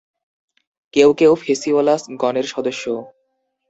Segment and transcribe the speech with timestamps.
[0.93, 2.83] কেউ কেউ "ফেসিওলাস" গণের সদস্য।